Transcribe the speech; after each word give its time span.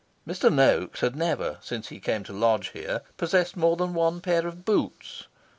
Mr. 0.27 0.51
Noaks 0.51 1.01
had 1.01 1.15
never, 1.15 1.59
since 1.61 1.89
he 1.89 1.99
came 1.99 2.23
to 2.23 2.33
lodge 2.33 2.69
here, 2.69 3.03
possessed 3.17 3.55
more 3.55 3.75
than 3.77 3.93
one 3.93 4.19
pair 4.19 4.47
of 4.47 4.65
boots. 4.65 5.27